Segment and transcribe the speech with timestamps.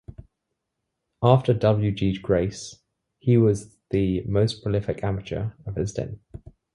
[1.21, 1.91] After W.
[1.91, 2.17] G.
[2.17, 2.77] Grace
[3.19, 6.17] he was the most prolific amateur of his day.